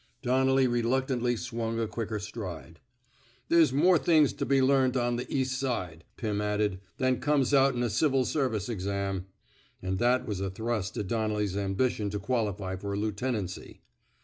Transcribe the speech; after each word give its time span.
Donnelly 0.23 0.65
reluctantly 0.65 1.35
swung 1.35 1.79
a 1.79 1.85
quicker 1.87 2.17
stride. 2.17 2.79
There's 3.49 3.71
more 3.71 3.99
things 3.99 4.33
to 4.33 4.47
be 4.47 4.59
learned 4.59 4.97
on 4.97 5.15
th' 5.19 5.29
East 5.29 5.59
Side," 5.59 6.05
Pirn 6.17 6.41
added, 6.41 6.79
than 6.97 7.19
comes 7.19 7.53
out'n 7.53 7.83
a 7.83 7.89
civil 7.91 8.25
service 8.25 8.67
exam." 8.67 9.27
And 9.79 9.99
that 9.99 10.25
was 10.25 10.39
a 10.39 10.49
thrust 10.49 10.97
at 10.97 11.05
Donnelly's 11.07 11.55
ambition 11.55 12.09
to 12.09 12.17
qualify 12.19 12.77
for 12.77 12.93
a 12.93 12.97
lieutenancy. 12.97 13.81